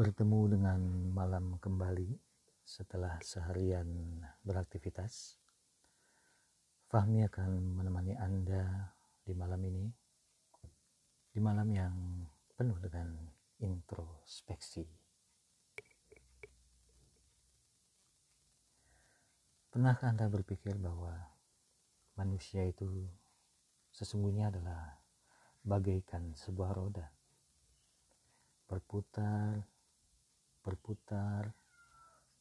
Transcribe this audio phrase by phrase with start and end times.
[0.00, 0.80] bertemu dengan
[1.12, 2.16] malam kembali
[2.64, 3.84] setelah seharian
[4.40, 5.36] beraktivitas.
[6.88, 9.92] Fahmi akan menemani Anda di malam ini,
[11.28, 12.24] di malam yang
[12.56, 13.12] penuh dengan
[13.60, 14.88] introspeksi.
[19.68, 21.12] Pernahkah Anda berpikir bahwa
[22.16, 23.04] manusia itu
[23.92, 24.96] sesungguhnya adalah
[25.60, 27.12] bagaikan sebuah roda?
[28.64, 29.68] Berputar,
[30.60, 31.48] berputar,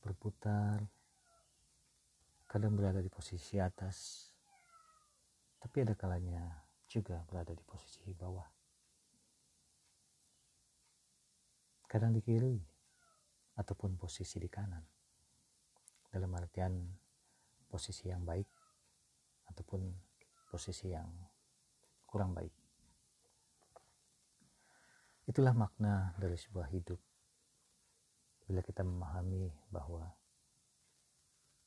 [0.00, 0.80] berputar,
[2.48, 4.28] kadang berada di posisi atas,
[5.60, 8.48] tapi ada kalanya juga berada di posisi bawah.
[11.86, 12.56] Kadang di kiri,
[13.56, 14.84] ataupun posisi di kanan.
[16.12, 16.72] Dalam artian
[17.68, 18.48] posisi yang baik,
[19.52, 19.80] ataupun
[20.48, 21.08] posisi yang
[22.06, 22.54] kurang baik.
[25.26, 27.00] Itulah makna dari sebuah hidup
[28.46, 30.06] bila kita memahami bahwa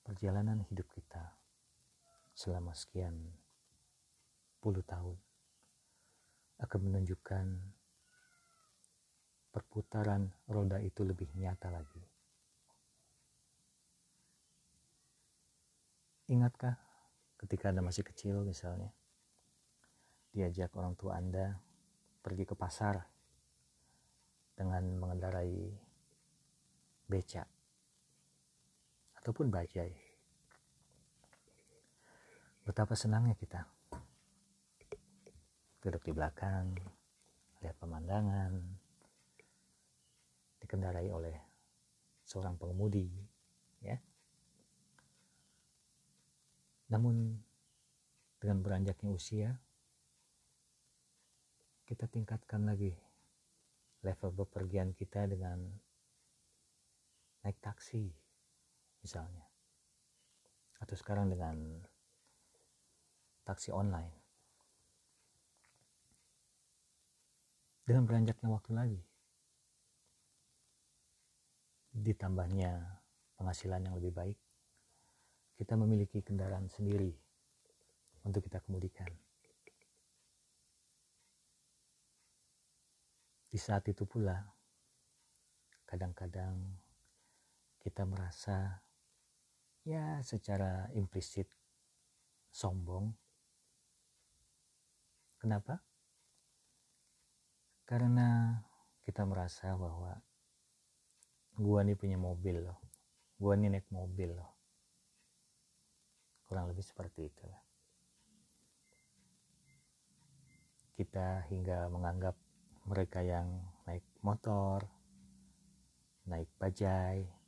[0.08, 1.36] perjalanan hidup kita
[2.32, 3.14] selama sekian
[4.64, 5.20] puluh tahun
[6.60, 7.46] akan menunjukkan
[9.52, 12.04] perputaran roda itu lebih nyata lagi.
[16.30, 16.78] Ingatkah
[17.42, 18.94] ketika Anda masih kecil misalnya,
[20.30, 21.58] diajak orang tua Anda
[22.22, 23.02] pergi ke pasar
[24.54, 25.89] dengan mengendarai
[27.10, 27.44] beca
[29.18, 29.92] ataupun bajai.
[32.64, 33.66] Betapa senangnya kita
[35.82, 36.78] duduk di belakang,
[37.66, 38.54] lihat pemandangan,
[40.62, 41.34] dikendarai oleh
[42.30, 43.10] seorang pengemudi,
[43.82, 43.98] ya.
[46.94, 47.42] Namun
[48.38, 49.50] dengan beranjaknya usia,
[51.90, 52.94] kita tingkatkan lagi
[54.06, 55.58] level bepergian kita dengan
[57.44, 58.12] naik taksi
[59.04, 59.46] misalnya.
[60.80, 61.84] Atau sekarang dengan
[63.44, 64.16] taksi online.
[67.84, 69.02] Dengan beranjaknya waktu lagi.
[71.90, 72.72] Ditambahnya
[73.36, 74.38] penghasilan yang lebih baik.
[75.60, 77.12] Kita memiliki kendaraan sendiri
[78.24, 79.10] untuk kita kemudikan.
[83.50, 84.38] Di saat itu pula
[85.90, 86.54] kadang-kadang
[87.80, 88.84] kita merasa
[89.88, 91.48] ya secara implisit
[92.52, 93.16] sombong.
[95.40, 95.80] Kenapa?
[97.88, 98.60] Karena
[99.02, 100.20] kita merasa bahwa
[101.56, 102.78] gua nih punya mobil loh.
[103.40, 104.52] Gua nih naik mobil loh.
[106.46, 107.50] Kurang lebih seperti itu.
[111.00, 112.36] Kita hingga menganggap
[112.84, 113.48] mereka yang
[113.88, 114.84] naik motor,
[116.28, 117.39] naik bajai,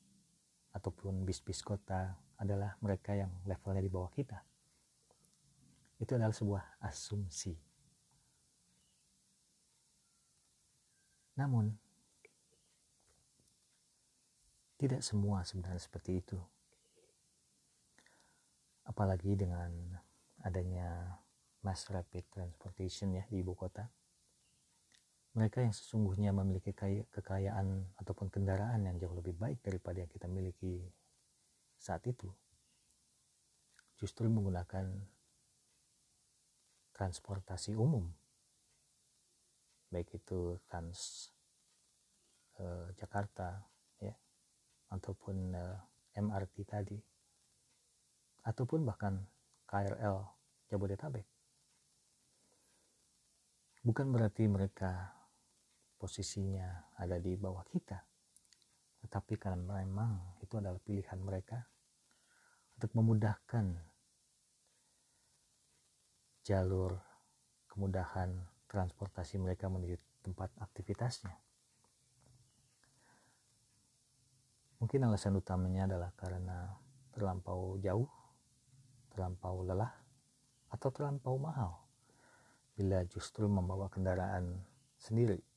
[0.72, 4.40] ataupun bis-bis kota adalah mereka yang levelnya di bawah kita.
[6.02, 7.54] Itu adalah sebuah asumsi.
[11.38, 11.70] Namun,
[14.82, 16.40] tidak semua sebenarnya seperti itu.
[18.82, 19.70] Apalagi dengan
[20.42, 21.22] adanya
[21.62, 23.86] mass rapid transportation ya di ibu kota
[25.32, 26.76] mereka yang sesungguhnya memiliki
[27.08, 30.84] kekayaan ataupun kendaraan yang jauh lebih baik daripada yang kita miliki
[31.80, 32.28] saat itu
[34.02, 34.90] justru menggunakan
[36.92, 38.10] transportasi umum.
[39.94, 41.30] Baik itu trans
[42.58, 43.62] eh, Jakarta
[44.02, 44.18] ya
[44.92, 45.78] ataupun eh,
[46.18, 46.98] MRT tadi
[48.42, 49.22] ataupun bahkan
[49.70, 50.18] KRL
[50.68, 51.28] Jabodetabek.
[53.86, 55.21] Bukan berarti mereka
[56.02, 58.02] posisinya ada di bawah kita.
[59.06, 61.62] Tetapi karena memang itu adalah pilihan mereka
[62.74, 63.78] untuk memudahkan
[66.42, 66.98] jalur
[67.70, 68.34] kemudahan
[68.66, 71.38] transportasi mereka menuju tempat aktivitasnya.
[74.82, 76.74] Mungkin alasan utamanya adalah karena
[77.14, 78.10] terlampau jauh,
[79.14, 79.94] terlampau lelah,
[80.74, 81.78] atau terlampau mahal
[82.74, 84.66] bila justru membawa kendaraan
[84.98, 85.51] sendiri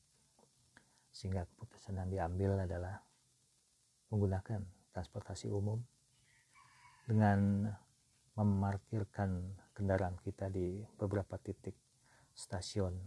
[1.14, 2.98] sehingga keputusan yang diambil adalah
[4.10, 5.78] menggunakan transportasi umum
[7.06, 7.70] dengan
[8.34, 11.78] memarkirkan kendaraan kita di beberapa titik
[12.34, 12.98] stasiun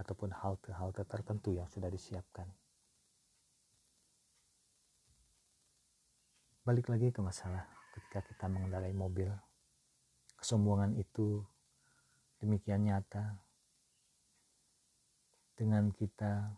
[0.00, 2.48] ataupun halte-halte tertentu yang sudah disiapkan.
[6.64, 9.28] Balik lagi ke masalah ketika kita mengendarai mobil,
[10.40, 11.44] kesombongan itu
[12.40, 13.38] demikian nyata
[15.56, 16.52] dengan kita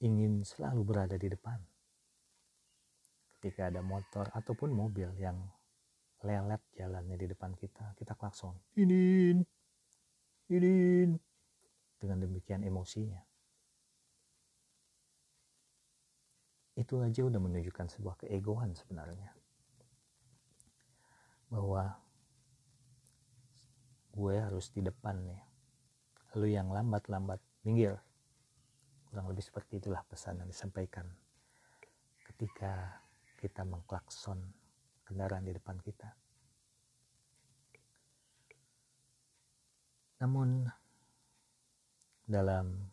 [0.00, 1.56] ingin selalu berada di depan.
[3.36, 5.38] Ketika ada motor ataupun mobil yang
[6.24, 8.56] lelet jalannya di depan kita, kita klakson.
[8.76, 9.36] Ini,
[10.52, 10.74] ini.
[11.96, 13.20] Dengan demikian emosinya.
[16.76, 19.32] Itu aja udah menunjukkan sebuah keegoan sebenarnya.
[21.48, 21.96] Bahwa
[24.12, 25.40] gue harus di depan nih.
[26.36, 27.96] Lu yang lambat-lambat, minggir.
[29.16, 31.08] Kurang lebih seperti itulah pesan yang disampaikan
[32.20, 33.00] ketika
[33.40, 34.36] kita mengklakson
[35.08, 36.12] kendaraan di depan kita.
[40.20, 40.68] Namun
[42.28, 42.92] dalam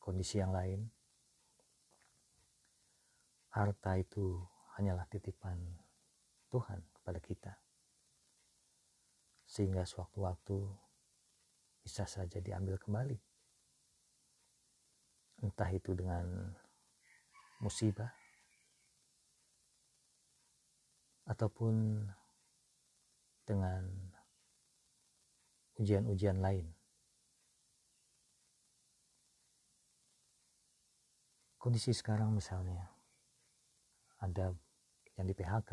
[0.00, 0.88] kondisi yang lain,
[3.52, 4.40] harta itu
[4.80, 5.60] hanyalah titipan
[6.48, 7.52] Tuhan kepada kita.
[9.44, 10.64] Sehingga sewaktu-waktu
[11.84, 13.29] bisa saja diambil kembali.
[15.40, 16.52] Entah itu dengan
[17.60, 18.12] musibah
[21.28, 22.04] ataupun
[23.46, 23.86] dengan
[25.78, 26.66] ujian-ujian lain.
[31.60, 32.88] Kondisi sekarang misalnya
[34.20, 34.52] ada
[35.16, 35.70] yang di PHK.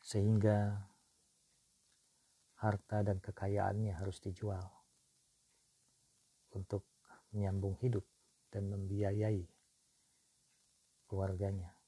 [0.00, 0.74] Sehingga
[2.58, 4.79] harta dan kekayaannya harus dijual
[6.54, 6.86] untuk
[7.30, 8.02] menyambung hidup
[8.50, 9.46] dan membiayai
[11.06, 11.80] keluarganya.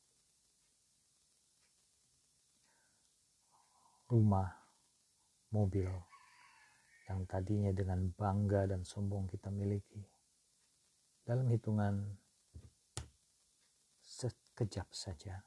[4.12, 4.52] rumah,
[5.56, 5.88] mobil
[7.08, 10.04] yang tadinya dengan bangga dan sombong kita miliki.
[11.24, 12.12] Dalam hitungan
[14.04, 15.40] sekejap saja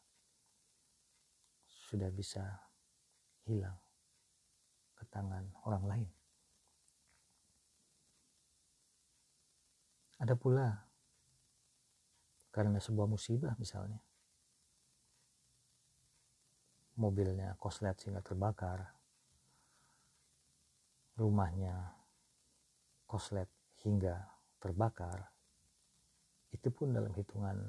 [1.70, 2.42] sudah bisa
[3.46, 3.78] hilang
[4.98, 6.10] ke tangan orang lain.
[10.26, 10.74] Ada pula.
[12.50, 14.02] Karena sebuah musibah misalnya.
[16.98, 18.90] Mobilnya koslet sehingga terbakar.
[21.14, 21.78] Rumahnya
[23.06, 23.46] koslet
[23.86, 24.18] hingga
[24.58, 25.30] terbakar.
[26.50, 27.62] Itu pun dalam hitungan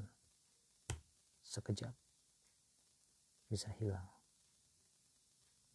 [1.45, 1.93] sekejap
[3.53, 4.09] bisa hilang.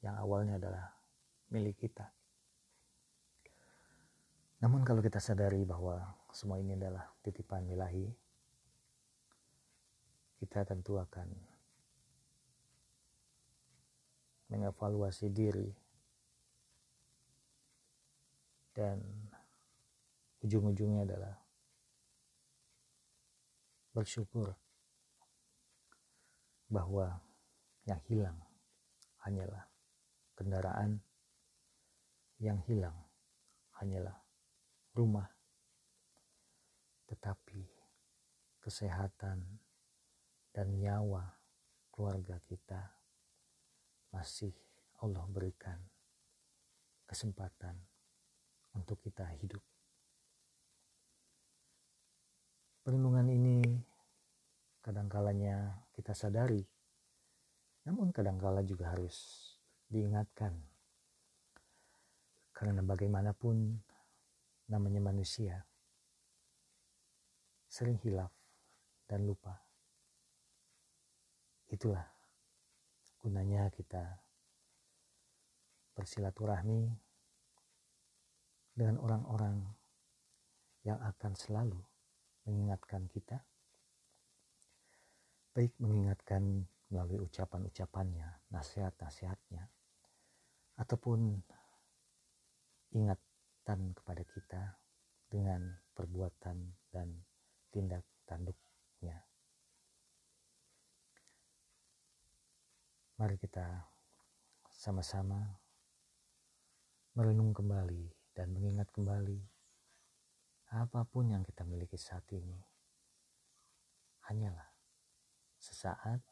[0.02, 0.98] Yang awalnya adalah
[1.54, 2.10] milik kita
[4.62, 5.98] namun kalau kita sadari bahwa
[6.30, 8.06] semua ini adalah titipan ilahi
[10.38, 11.26] kita tentu akan
[14.54, 15.70] mengevaluasi diri
[18.78, 19.02] dan
[20.46, 21.36] ujung-ujungnya adalah
[23.98, 24.54] bersyukur
[26.72, 27.20] bahwa
[27.84, 28.38] yang hilang
[29.26, 29.66] hanyalah
[30.38, 31.02] kendaraan
[32.40, 32.96] yang hilang
[33.78, 34.16] hanyalah
[34.92, 35.28] rumah
[37.12, 37.68] tetapi
[38.64, 39.44] kesehatan
[40.56, 41.28] dan nyawa
[41.92, 42.80] keluarga kita
[44.16, 44.56] masih
[45.04, 45.80] Allah berikan
[47.04, 47.76] kesempatan
[48.72, 49.60] untuk kita hidup.
[52.82, 53.60] Perlindungan ini
[54.80, 56.64] kadangkalanya kita sadari,
[57.84, 59.52] namun kadangkala juga harus
[59.92, 60.56] diingatkan.
[62.56, 63.84] Karena bagaimanapun
[64.72, 65.68] namanya manusia
[67.68, 68.32] sering hilaf
[69.04, 69.60] dan lupa.
[71.68, 72.08] Itulah
[73.20, 74.24] gunanya kita
[75.92, 76.88] bersilaturahmi
[78.72, 79.60] dengan orang-orang
[80.88, 81.80] yang akan selalu
[82.48, 83.44] mengingatkan kita,
[85.52, 89.68] baik mengingatkan melalui ucapan-ucapannya, nasihat-nasihatnya,
[90.76, 91.40] ataupun
[93.62, 94.64] ingatan kepada kita
[95.30, 95.62] dengan
[95.94, 96.58] perbuatan
[96.90, 97.14] dan
[97.70, 99.22] tindak tanduknya.
[103.22, 103.86] Mari kita
[104.74, 105.62] sama-sama
[107.14, 109.38] merenung kembali dan mengingat kembali
[110.74, 112.58] apa pun yang kita miliki saat ini
[114.26, 114.74] hanyalah
[115.62, 116.26] sesaat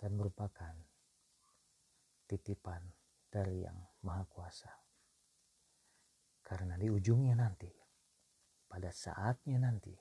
[0.00, 0.72] dan merupakan
[2.24, 2.88] titipan
[3.28, 4.83] dari yang Maha Kuasa.
[6.44, 7.72] Karena di ujungnya nanti,
[8.68, 9.96] pada saatnya nanti,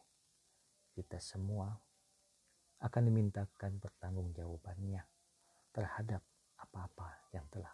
[0.91, 1.71] kita semua
[2.83, 4.99] akan dimintakan pertanggungjawabannya
[5.71, 6.19] terhadap
[6.59, 7.71] apa-apa yang telah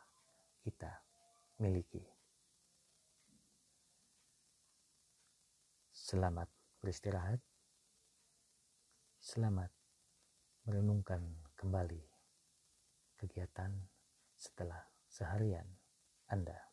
[0.61, 1.01] kita
[1.57, 2.05] miliki.
[5.89, 6.47] Selamat
[6.77, 7.41] beristirahat.
[9.17, 9.73] Selamat
[10.69, 11.25] merenungkan
[11.57, 12.01] kembali
[13.17, 13.73] kegiatan
[14.37, 15.65] setelah seharian
[16.29, 16.69] Anda.